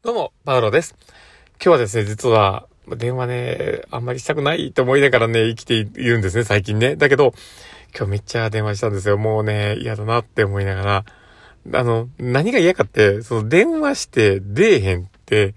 [0.00, 0.94] どうも、パウロです。
[1.54, 6.94] 今日はですね、実は、電話ね、あんまりしたくないと思いながらね、生きているんですね、最近ね。
[6.94, 7.34] だけど、
[7.96, 9.18] 今日めっちゃ電話したんですよ。
[9.18, 11.04] もうね、嫌だなって思いながら。
[11.80, 15.56] あの、何が嫌かって、その電話して出えへんって、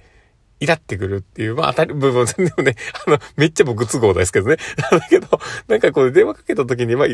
[0.59, 4.57] イラってくるっていう、まあ当たり部分、でもね、あの、めっちゃ僕都合ですけどね。
[4.89, 7.07] だけど、なんかこう電話かけた時に、まあ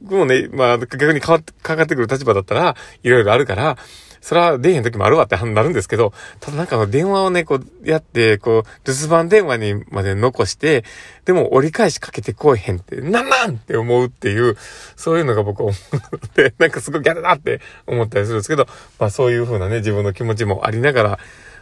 [0.00, 3.78] 僕もね、まあ逆にかかかってくる立場だったら、いろいろあるから、
[4.20, 10.84] それは出へん時もあるわってなるんですけど、ただなんかの電話をね、こうやって、こう、留守番電話にまで残して、
[11.24, 14.56] でも折り返しかけてこいへんって、なんなんって思うっていう、
[14.96, 18.66] そういうのが僕思うので、 なんかすごいギャルだって思ったりするんですけど、
[18.98, 21.18] まあそういう風なね、自分の気持ちもありながら、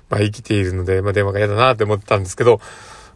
[0.09, 2.61] まあ生きているので、まあ電話が嫌だなって思ってたんですけど、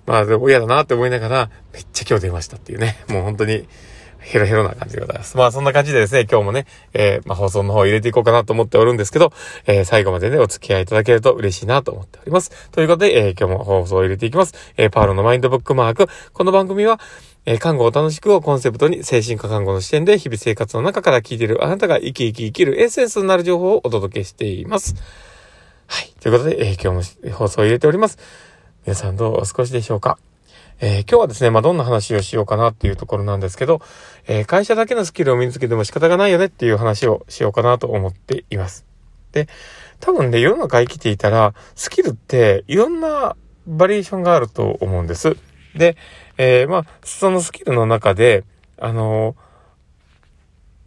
[0.06, 3.68] まあでも嫌だなって思いながら、めっちゃ今日電話したっていうね、もう本当に、
[4.20, 5.36] ヘロヘロな感じでございます。
[5.36, 9.32] まあそんな感じでですね、今日もね、えー、まあ放送の方を入れていこうかなと思っておるんですけど、
[9.66, 12.70] えー、最後までね、お付き合いいただけると嬉しいなと思っております。
[12.70, 14.54] ということで、えー、今日も放送を入れていきます。
[14.76, 16.06] えー、パールのマインドブックマーク。
[16.32, 17.00] この番組は、
[17.46, 24.94] えー、看護を楽しくをコンセプトに精神科看護の視点で日々生活の中から聞いているあなたが生き生き生きるエッセンスになる情報をお届けしています。
[25.86, 26.14] はい。
[26.20, 28.18] ということで、えー、今日も放送を入れております。
[28.84, 30.18] 皆さんどうお過ごしでしょうか？
[30.82, 33.82] えー、今日はですね、まあ、どんな話をしようかなっていうところなんですけど、
[34.26, 38.86] えー、会社だけのスキルを身につけても仕方がないよねっていう話をしようかなと思っています。
[39.32, 39.46] で、
[40.00, 43.36] 多分ね、世の中生きていたら、スキルっていろんな
[43.66, 45.36] バリエーションがあると思うんです。
[45.74, 45.98] で、
[46.38, 48.44] えー、まあ、そのスキルの中で、
[48.78, 49.36] あの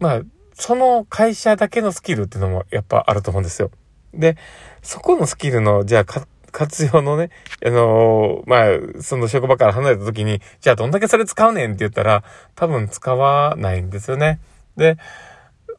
[0.00, 0.22] まあ、
[0.54, 3.70] その会社だけのスキルっていうのもやっぱあると思うんですよ。
[4.12, 4.36] で、
[4.82, 7.30] そこのスキルの、じゃあ、活用のね、
[7.66, 12.22] あのー、まあ、その職場から離れた時に、じゃあどんだけそれ使うねんって言ったら、
[12.54, 14.38] 多分使わないんですよね。
[14.76, 14.96] で、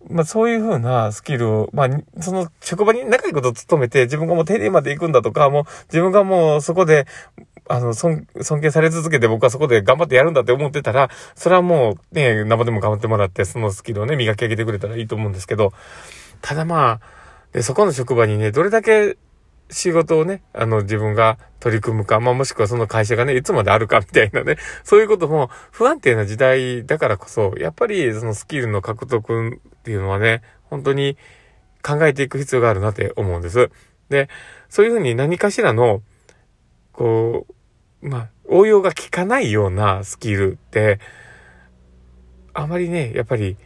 [0.10, 7.08] まあそういう風なスキルを、まあ、その職場に仲良いことを務めて、自分がもう定例まで行くんだとか、もう自分がもうそこで、
[7.70, 15.72] あの、尊、尊敬され続けて僕はそこで頑張ってやるんだって思ってたら、それはもうね、生でも頑張ってもらって、そのスキルをね、磨き上げてくれたらいいと思うんですけど、
[16.42, 17.00] ただまあ、
[17.54, 19.18] で、そこの職場にね、どれだけ
[19.70, 31.18] 仕事をね、あの自分が取り組むか、まあもしくはその会社がね、いつまであるかみたいなね、 そういうことも不安定な時代だからこそ、やっぱりそのスキルの獲得っていうのはね、本当に
[31.82, 33.72] 考えていく必要があるなって思うんです。
[34.10, 34.30] で、
[34.70, 36.02] そういうふうに何かしらの、
[36.92, 37.48] こ
[38.02, 41.00] う、まあ、応用が効かないようなスキルって、
[42.54, 43.58] あまりね、やっぱり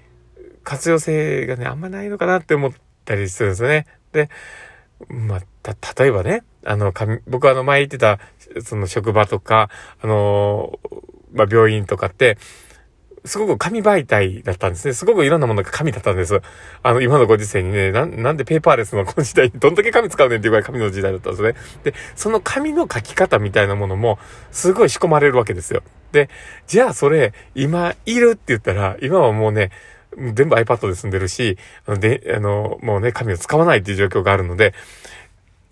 [0.64, 2.72] 活用性がね、あんまないのかなって思っ
[3.06, 3.86] たりするんですね。
[4.12, 4.30] で、
[5.08, 6.94] まあ、た、例えばね、あの、
[7.28, 8.20] 僕はあの前言ってた、
[8.64, 9.70] その職場とか、
[10.02, 10.80] あの
[11.34, 12.38] まあ、病院とかって、
[13.26, 14.94] すごく紙媒体だったんですね。
[14.94, 16.42] すごくいろんなものが紙だったんです。
[16.84, 21.56] あの、今のご時世にね、ななんでペーパーレスのこの時代にどんだけ紙使うねんっていうぐらい紙の時代だったんですね。
[21.84, 24.20] で、その紙の書き方みたいなものも、
[24.52, 25.84] すごい仕込まれるわけですよ。
[26.12, 26.30] で、
[26.68, 29.72] じゃあそれ、今いるって言ったら、今はもうね、
[30.18, 34.74] 全部 iPad で済んでるし、あの、で、あの、もうね、紙を使わないっていう状況があるので、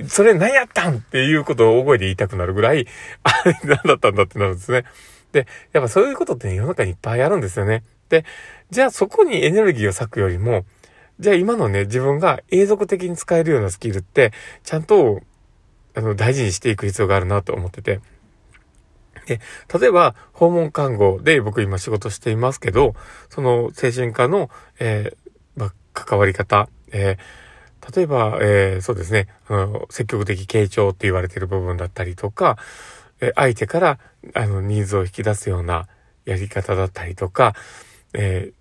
[0.07, 2.87] それ何やったんっていうことを大声で言いたくなるぐらい、
[3.23, 4.83] あれ何だったんだってなるんですね。
[5.31, 7.83] で、やっぱそういうことってね、世の中にいっぱいあるんですよね。
[8.09, 8.23] で、
[8.69, 10.65] じゃあそこにエネルギーを割くよりも、
[11.19, 14.33] じゃあ今のね、自分が永続的に使えるようなスキルって、
[14.63, 15.21] ちゃんと、
[15.95, 17.99] あの、大事にしていく必要があるなと思ってて。
[19.27, 19.41] で、
[19.79, 22.95] 例えば、訪問看護で僕今仕事していますけど、
[23.29, 24.49] その精神科の、
[24.79, 32.57] えー、ま、関わり方、えー、例えば、えー、そうですね、あの、積極的傾聴って言われてる部分だったりとか、
[33.19, 33.99] え相手から、
[34.33, 35.87] あの、ニーズを引き出すような
[36.25, 37.55] やり方だったりとか、
[38.13, 38.51] え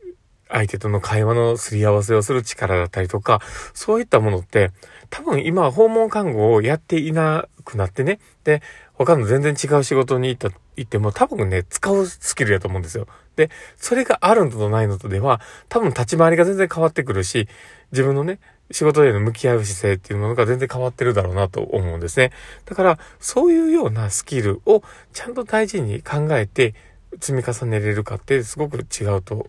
[0.49, 3.41] 相手との会話のすり合わせをする力だったりとか、
[3.75, 4.71] そういったものって、
[5.11, 8.63] 多分今訪問看護をやっていなくなってね、で、
[8.95, 13.07] 他の全然違う仕事に行った、行っても多分ね、使うスキルやと思うんですよ。
[13.37, 17.49] で、それがあるのとないのとでは、多分立ち回りが全然変わってくるし、
[17.93, 18.39] 自分のね、
[18.71, 22.33] 仕事への向き合う姿勢っていうものが全然変わってるだろうなと思うんですね。
[22.65, 24.83] だから、そういうようなスキルを
[25.13, 26.75] ちゃんと大事に考えて
[27.21, 29.49] 積み重ねれるかってすごく違うと、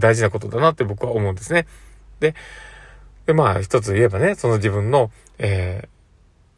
[0.00, 1.66] 大事なことだなって僕は思うんですね。
[2.20, 2.34] で、
[3.26, 5.97] でまあ一つ言えばね、その自分の、えー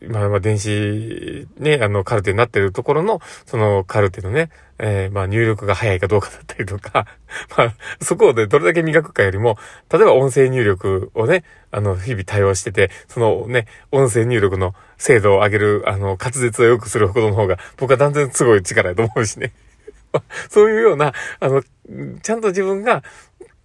[0.08, 7.06] まあ、まあ、電子、ね、あの、カルテになってるところの、そのカルテのね、えー、まあ、入力が早いかどうかだったりとか、
[7.56, 9.58] まあ、そこでどれだけ磨くかよりも、
[9.93, 19.52] 例えば音声入力をね、あの、日々対応してて、そのね、音声入力の精度を上げる、あの、滑舌を良くすることの方が、僕は断然すごい力だと思うしね。
[20.49, 21.62] そういうような、あの、
[22.23, 23.02] ちゃんと自分が、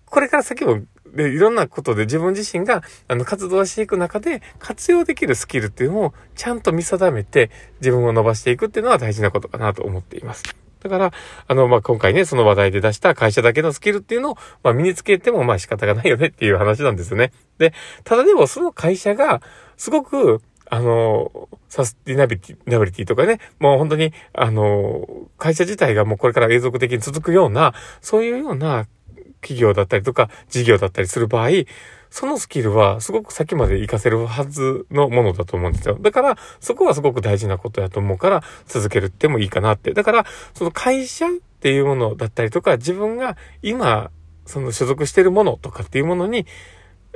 [0.06, 0.82] これから先も
[1.16, 10.44] で、いろんなことで自分自身が、あの、活動していく中で活用できるスキルっていうのをちゃんと見定めて自分を伸ばしていくっていうのは大事なことかなと思っています。
[10.84, 11.12] だから、
[11.48, 17.32] あの、まあ、今回ね、その話題で出した会社だけのスキルっていうのを、まあ、身につけても、ま、仕方がないよねっていう話なんですよね。
[17.58, 17.74] で、
[18.04, 19.42] ただでもその会社が、
[19.78, 25.08] すごく、あの、サスティナビティ、ナビリティとかね、もう本当に、あの、
[25.38, 28.86] 会社自体がもうこれから永続的に続くような、そういうような
[29.46, 31.50] 企業だったりとか、事業だったりする場合、
[32.10, 35.98] そのスキルはすごく先まで活かせるはずのものだと思うんですよ。
[36.02, 39.94] だから、そこはすごく大事なことやと思うから、続けるってもいいかなって。
[39.94, 44.10] だから、その会社っていうものだったりとか、自分が今、
[44.46, 46.46] その所属してるものとかっていうものに、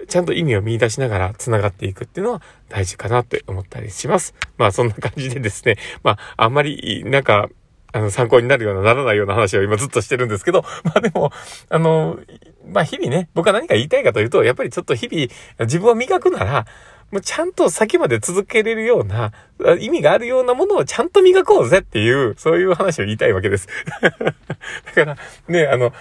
[0.08, 4.34] ちゃんと意味を見出しながら繋がっていくっていうのは大事かなって思ったりします。
[4.58, 7.50] まあそんな感じでですね、まああんまりなんか
[7.92, 11.32] あの、参考になるような、ならないような話を今ずっとしてるんですけど、 まあでも、
[11.70, 12.20] あの、
[12.68, 15.28] まあ日々ね、僕は何か言いたいかというと、やっぱりちょっと日々、
[15.66, 16.66] 自分を磨くなら、
[17.12, 19.32] もうちゃんと先まで続けれるような、
[19.80, 23.68] 意味があるようなものをちゃんと磨こうぜっていう、そういう話を言いたいわけです。
[24.02, 25.92] だから、ね、あの、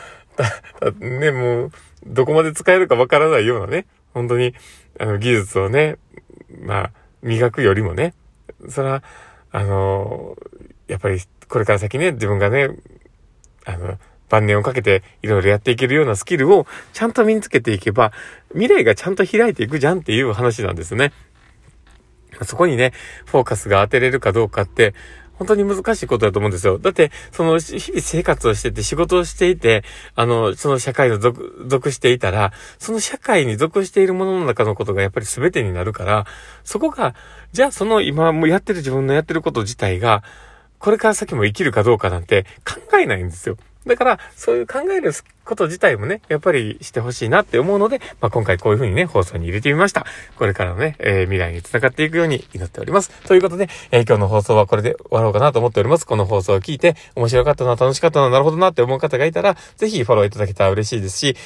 [1.01, 1.73] ね、もう、
[2.07, 4.55] どこまで使えるかわからないようなね、本当に、
[4.99, 5.97] あの、技術をね、
[6.61, 6.91] まあ、
[7.23, 8.15] 磨くよりもね、
[8.69, 9.03] それは、
[9.51, 10.37] あの、
[10.89, 12.71] やっぱりこれから先ね、自分がね、
[13.65, 13.99] あの、
[14.29, 18.13] 晩年をかけていろいろやっていけるようなスキルをちゃんと身につけていけば、
[18.51, 21.13] 未来がちゃんと開いていくじゃんっていう話なんですね。
[22.45, 22.93] そこにね、
[23.27, 24.95] フォーカスが当てれるかどうかって、
[25.39, 26.79] 本当に難しいことだと思うんですよ。
[26.79, 29.85] だって、その、日々生活をしてて、仕事をしていて、
[30.17, 36.27] あの、その社会の属、属していたら、その社会に属しているものの中のことがやっぱり全てになるから、
[36.65, 37.15] そこが、
[37.53, 40.25] じゃあその今もやってる自分のやってること自体が、
[40.79, 43.57] これから先も生きるかどうかなんて考えないんですよ。
[43.89, 45.13] だから、そういう考える
[45.45, 50.05] こと自体もね、やっぱりしてほしいなって思うので、まあ、今回こういう風にね、放送に入れてみました。
[50.37, 53.11] これからのね、えー、未来に繋がっていくように祈っております。
[53.27, 56.07] ということで、えー、今日の放送はこれで終わろうかなと思っております。
[56.07, 61.37] この放送を聞いて、面白かったな、楽しかったな、なるほどなって思う方がいたら、ぜひフォローいただけたら嬉しいですし、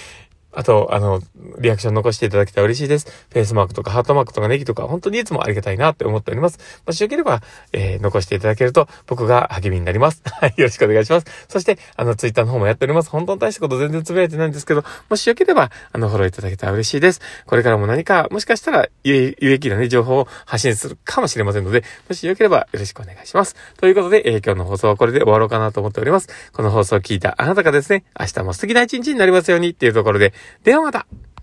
[0.53, 1.21] あと、あの、
[1.59, 3.07] リアクション残していただけたら嬉しいです。
[3.31, 6.59] フェイスマークとかハートマークとかネギとか、本当にいつもありがたいなって思っております。
[6.87, 7.41] もしよければ、
[7.73, 10.23] えー、残していただけると僕が励みになります。
[10.41, 11.27] はい、よろしくお願いします。
[11.49, 13.11] そして、あの、ツイッターの方もやっております。
[13.11, 17.21] 本当に大したこと全然つぶやいてないんですけど、もしよければ、あの、フォローいただけたら嬉しいです。
[17.47, 23.57] これからも何か、もしかしたら有益なね、情報を発信するかもしれませんので、もしよければよろしくお願いします。
[23.79, 26.29] ということで、えー、今日の放送はこれで終わろうかなと思っております。
[26.53, 30.33] この放送を聞いたあなたがですね、明日も素敵な一日になりますようにっていうところで、
[30.65, 31.07] ではまた。